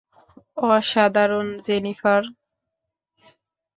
অসাধারণ, 0.69 1.47
জেনিফার। 1.65 2.23